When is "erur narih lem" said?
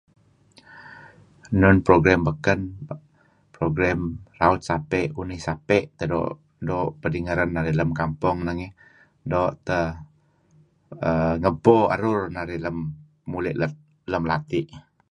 11.95-12.77